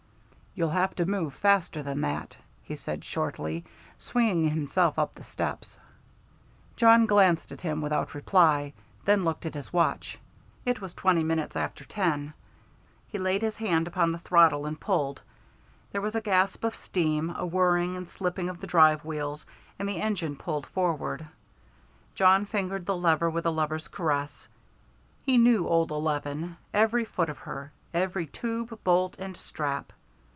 [0.53, 3.63] "You'll have to move faster than that," he said shortly,
[3.97, 5.79] swinging himself up the steps.
[6.75, 8.73] Jawn glanced at him without reply,
[9.05, 10.19] then looked at his watch.
[10.65, 12.33] It was twenty minutes after ten.
[13.07, 15.21] He laid his hand upon the throttle and pulled.
[15.93, 19.45] There was a gasp of steam, a whirring and slipping of the drive wheels,
[19.79, 21.25] and the engine plunged forward.
[22.13, 24.49] Jawn fingered the lever with a lover's caress.
[25.23, 29.93] He knew old "eleven," every foot of her, every tube, bolt, and strap.